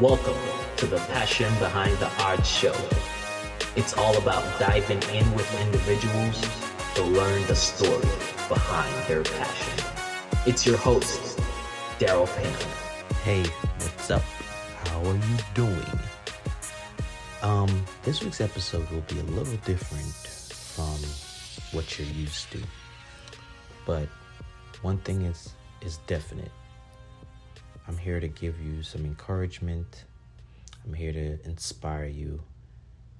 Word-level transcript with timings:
Welcome 0.00 0.34
to 0.78 0.86
the 0.86 0.96
Passion 0.96 1.54
Behind 1.60 1.96
the 1.98 2.10
Art 2.24 2.44
Show. 2.44 2.74
It's 3.76 3.96
all 3.96 4.18
about 4.18 4.42
diving 4.58 5.00
in 5.14 5.32
with 5.34 5.60
individuals 5.60 6.44
to 6.96 7.04
learn 7.04 7.46
the 7.46 7.54
story 7.54 8.00
behind 8.48 8.92
their 9.06 9.22
passion. 9.22 9.84
It's 10.46 10.66
your 10.66 10.78
host, 10.78 11.38
Darold 12.00 12.26
Pinnock. 12.36 12.60
Hey, 13.22 13.44
what's 13.44 14.10
up? 14.10 14.22
How 14.22 15.00
are 15.04 15.14
you 15.14 15.36
doing? 15.54 16.00
Um, 17.42 17.84
this 18.02 18.20
week's 18.20 18.40
episode 18.40 18.90
will 18.90 19.02
be 19.02 19.20
a 19.20 19.22
little 19.22 19.56
different 19.58 20.12
from 20.12 20.98
what 21.70 21.96
you're 22.00 22.08
used 22.08 22.50
to. 22.50 22.58
But 23.86 24.08
one 24.82 24.98
thing 24.98 25.22
is 25.22 25.50
is 25.82 25.98
definite. 26.08 26.50
Here 28.04 28.20
to 28.20 28.28
give 28.28 28.60
you 28.60 28.82
some 28.82 29.06
encouragement. 29.06 30.04
I'm 30.84 30.92
here 30.92 31.14
to 31.14 31.42
inspire 31.46 32.04
you. 32.04 32.42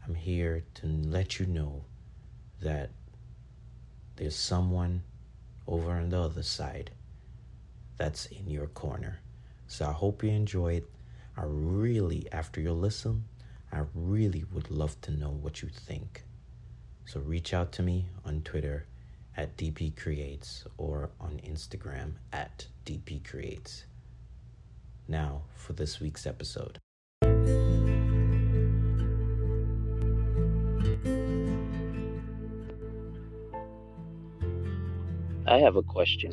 I'm 0.04 0.14
here 0.14 0.62
to 0.74 0.86
let 0.86 1.40
you 1.40 1.46
know 1.46 1.86
that 2.60 2.90
there's 4.16 4.36
someone 4.36 5.02
over 5.66 5.90
on 5.92 6.10
the 6.10 6.20
other 6.20 6.42
side 6.42 6.90
that's 7.96 8.26
in 8.26 8.50
your 8.50 8.66
corner. 8.66 9.20
So 9.68 9.86
I 9.86 9.92
hope 9.92 10.22
you 10.22 10.28
enjoy 10.28 10.74
it. 10.74 10.90
I 11.34 11.44
really, 11.46 12.30
after 12.30 12.60
you 12.60 12.72
listen, 12.72 13.24
I 13.72 13.84
really 13.94 14.44
would 14.52 14.70
love 14.70 15.00
to 15.00 15.12
know 15.12 15.30
what 15.30 15.62
you 15.62 15.70
think. 15.70 16.24
So 17.06 17.20
reach 17.20 17.54
out 17.54 17.72
to 17.72 17.82
me 17.82 18.04
on 18.26 18.42
Twitter 18.42 18.84
at 19.34 19.56
DP 19.56 19.96
Creates 19.96 20.66
or 20.76 21.08
on 21.22 21.40
Instagram 21.42 22.16
at 22.34 22.66
DP 22.84 23.26
Creates. 23.26 23.84
Now 25.06 25.42
for 25.54 25.74
this 25.74 26.00
week's 26.00 26.26
episode. 26.26 26.78
I 35.46 35.58
have 35.58 35.76
a 35.76 35.82
question. 35.82 36.32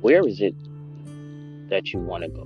Where 0.00 0.26
is 0.26 0.40
it 0.40 0.54
that 1.68 1.92
you 1.92 1.98
want 1.98 2.24
to 2.24 2.30
go? 2.30 2.44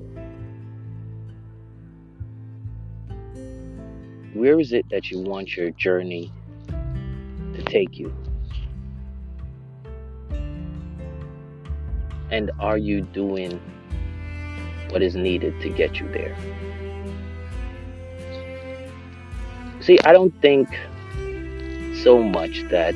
Where 4.34 4.58
is 4.58 4.72
it 4.72 4.86
that 4.91 5.11
you 5.11 5.20
want 5.20 5.56
your 5.56 5.70
journey 5.70 6.33
to 6.68 7.62
take 7.64 7.98
you? 7.98 8.12
And 12.31 12.50
are 12.61 12.78
you 12.78 13.00
doing 13.00 13.61
what 14.91 15.03
is 15.03 15.17
needed 15.17 15.61
to 15.62 15.69
get 15.69 15.98
you 16.00 16.09
there? 16.09 16.36
See, 19.81 19.98
I 20.05 20.12
don't 20.12 20.34
think 20.42 20.69
so 22.03 22.23
much 22.23 22.64
that 22.70 22.95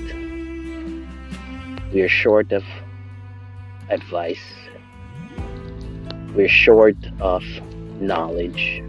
we 1.93 2.03
are 2.03 2.09
short 2.09 2.53
of 2.53 2.65
advice, 3.89 4.45
we're 6.35 6.49
short 6.49 6.97
of 7.21 7.45
knowledge, 8.01 8.83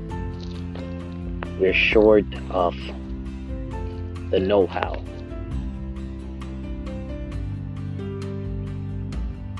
we're 1.59 1.73
short 1.73 2.25
of 2.49 2.75
the 4.31 4.39
know 4.39 4.67
how. 4.67 5.04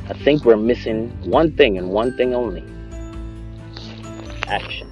I 0.08 0.14
think 0.14 0.46
we're 0.46 0.56
missing 0.56 1.10
one 1.24 1.52
thing 1.58 1.80
and 1.80 1.90
one 1.90 2.16
thing 2.16 2.36
only 2.36 2.64
action. 4.48 4.88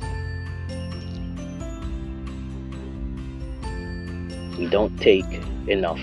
We 4.57 4.65
don't 4.65 4.99
take 4.99 5.25
enough 5.67 6.01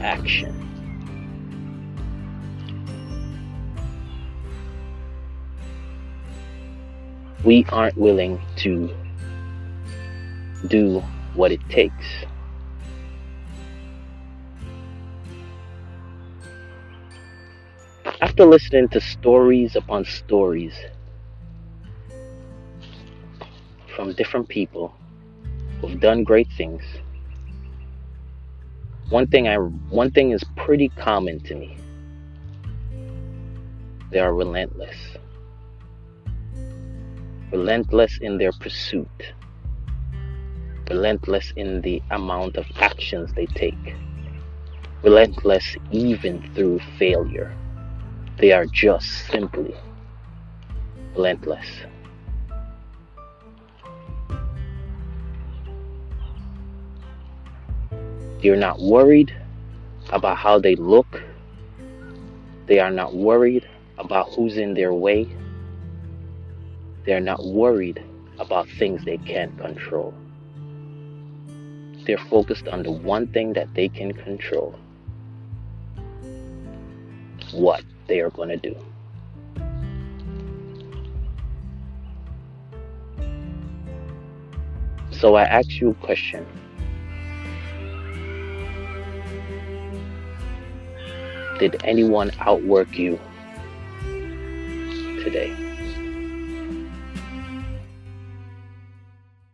action. 0.00 0.52
We 7.44 7.64
aren't 7.70 7.96
willing 7.96 8.40
to 8.58 8.94
do 10.68 11.00
what 11.34 11.50
it 11.50 11.60
takes. 11.68 12.06
After 18.22 18.46
listening 18.46 18.88
to 18.88 19.00
stories 19.00 19.76
upon 19.76 20.06
stories 20.06 20.72
from 23.94 24.14
different 24.14 24.48
people 24.48 24.94
who've 25.80 26.00
done 26.00 26.24
great 26.24 26.48
things, 26.56 26.82
one 29.10 29.26
thing 29.26 29.48
I 29.48 29.56
one 29.56 30.10
thing 30.12 30.30
is 30.30 30.42
pretty 30.56 30.88
common 30.88 31.40
to 31.40 31.54
me. 31.54 31.76
They 34.10 34.20
are 34.20 34.32
relentless. 34.32 34.96
Relentless 37.52 38.18
in 38.22 38.38
their 38.38 38.52
pursuit. 38.52 39.34
Relentless 40.88 41.52
in 41.56 41.82
the 41.82 42.02
amount 42.10 42.56
of 42.56 42.64
actions 42.76 43.34
they 43.34 43.46
take. 43.46 43.94
Relentless 45.02 45.76
even 45.90 46.40
through 46.54 46.80
failure. 46.98 47.54
They 48.38 48.52
are 48.52 48.66
just 48.66 49.28
simply 49.28 49.74
relentless. 51.14 51.66
They're 58.42 58.56
not 58.56 58.80
worried 58.80 59.34
about 60.10 60.36
how 60.36 60.58
they 60.58 60.76
look. 60.76 61.22
They 62.66 62.78
are 62.78 62.90
not 62.90 63.14
worried 63.14 63.66
about 63.98 64.34
who's 64.34 64.58
in 64.58 64.74
their 64.74 64.92
way. 64.92 65.28
They're 67.06 67.20
not 67.20 67.44
worried 67.44 68.02
about 68.38 68.68
things 68.68 69.04
they 69.04 69.18
can't 69.18 69.56
control. 69.58 70.12
They're 72.04 72.18
focused 72.18 72.68
on 72.68 72.82
the 72.82 72.90
one 72.90 73.28
thing 73.28 73.54
that 73.54 73.72
they 73.74 73.88
can 73.88 74.12
control 74.12 74.78
what 77.52 77.82
they 78.06 78.20
are 78.20 78.30
going 78.30 78.48
to 78.48 78.56
do. 78.56 78.76
So 85.10 85.34
I 85.34 85.44
ask 85.44 85.80
you 85.80 85.90
a 85.90 85.94
question. 85.94 86.46
Did 91.58 91.80
anyone 91.84 92.30
outwork 92.38 92.98
you 92.98 93.18
today? 95.24 95.54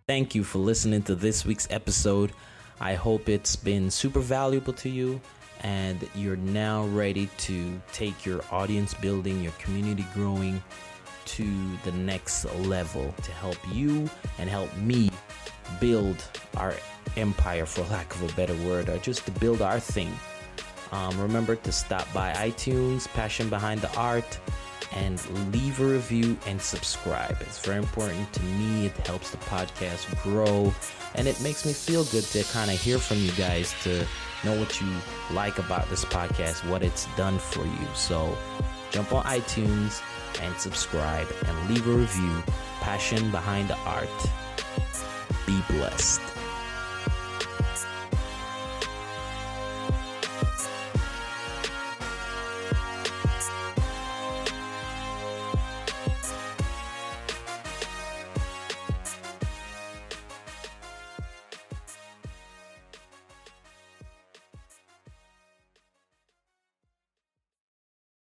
Thank 0.09 0.35
you 0.35 0.43
for 0.43 0.59
listening 0.59 1.03
to 1.05 1.15
this 1.15 1.45
week's 1.45 1.69
episode. 1.71 2.33
I 2.81 2.95
hope 2.95 3.29
it's 3.29 3.55
been 3.55 3.91
super 3.91 4.19
valuable 4.19 4.73
to 4.75 4.89
you 4.89 5.21
and 5.63 6.09
you're 6.15 6.37
now 6.37 6.85
ready 6.87 7.29
to 7.39 7.81
take 7.93 8.27
your 8.27 8.43
audience 8.51 8.95
building, 8.95 9.43
your 9.43 9.53
community 9.53 10.05
growing 10.15 10.63
to 11.25 11.77
the 11.85 11.93
next 11.93 12.45
level 12.67 13.15
to 13.23 13.33
help 13.33 13.59
you 13.73 14.09
and 14.39 14.51
help 14.51 14.75
me 14.79 15.11
build 15.81 16.23
our 16.57 16.75
empire, 17.17 17.67
for 17.67 17.83
lack 17.85 18.13
of 18.15 18.33
a 18.33 18.37
better 18.37 18.55
word, 18.67 18.89
or 18.89 18.99
just 18.99 19.25
to 19.27 19.33
build 19.33 19.63
our 19.63 19.81
thing. 19.81 20.13
Um, 20.93 21.19
remember 21.21 21.57
to 21.57 21.73
stop 21.73 22.07
by 22.13 22.33
iTunes, 22.35 23.09
Passion 23.09 23.49
Behind 23.49 23.81
the 23.81 23.93
Art, 23.97 24.39
and 24.93 25.19
leave 25.53 25.81
a 25.81 25.87
review 25.87 26.37
and 26.47 26.61
subscribe. 26.61 27.39
It's 27.41 27.65
very 27.65 27.79
important 27.79 28.31
to 28.35 28.43
me. 28.43 28.87
It 28.87 28.97
helps 29.07 29.31
the 29.31 29.39
podcast 29.39 30.23
grow, 30.23 30.73
and 31.15 31.27
it 31.27 31.41
makes 31.41 31.65
me 31.65 31.73
feel 31.73 32.05
good 32.05 32.25
to 32.25 32.45
kind 32.53 32.71
of 32.71 32.79
hear 32.79 32.99
from 32.99 33.19
you 33.19 33.33
guys 33.33 33.75
to 33.85 34.07
know 34.45 34.59
what 34.59 34.81
you 34.81 34.89
like 35.33 35.59
about 35.59 35.89
this 35.89 36.05
podcast, 36.05 36.69
what 36.69 36.83
it's 36.83 37.07
done 37.17 37.39
for 37.39 37.65
you. 37.65 37.89
So 37.95 38.37
jump 38.91 39.13
on 39.13 39.25
iTunes 39.25 40.03
and 40.43 40.55
subscribe 40.57 41.29
and 41.47 41.71
leave 41.71 41.87
a 41.87 41.93
review. 41.93 42.43
Passion 42.81 43.31
behind 43.31 43.69
the 43.69 43.79
art. 43.79 44.09
Be 45.47 45.61
blessed. 45.69 46.32